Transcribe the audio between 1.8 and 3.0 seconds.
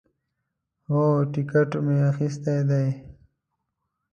می اخیستی دی